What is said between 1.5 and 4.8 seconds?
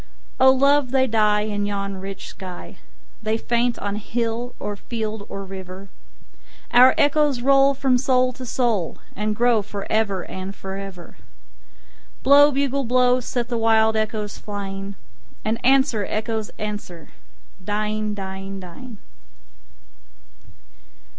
yon rich sky, They faint on hill or